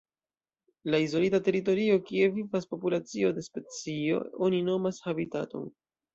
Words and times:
La 0.93 0.99
izolita 1.03 1.39
teritorio 1.47 1.97
kie 2.07 2.31
vivas 2.39 2.65
populacio 2.73 3.31
de 3.37 3.45
specio 3.49 4.25
oni 4.49 4.65
nomas 4.73 5.03
habitaton. 5.07 5.71